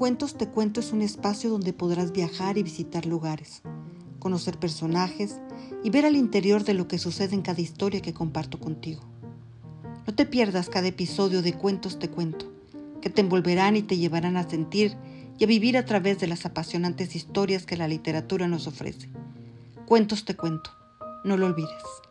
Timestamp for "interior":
6.16-6.64